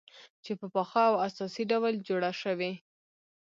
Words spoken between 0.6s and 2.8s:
پاخه او اساسي ډول جوړه شوې،